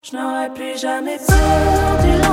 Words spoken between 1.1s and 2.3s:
peur du.